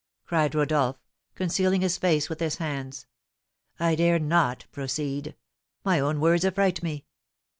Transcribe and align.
cried 0.25 0.55
Rodolph, 0.55 0.97
concealing 1.35 1.81
his 1.81 1.99
face 1.99 2.27
with 2.27 2.39
his 2.39 2.55
hands. 2.55 3.05
"I 3.79 3.93
dare 3.93 4.17
not 4.17 4.65
proceed; 4.71 5.35
my 5.85 5.99
own 5.99 6.19
words 6.19 6.43
affright 6.43 6.81
me!" 6.81 7.05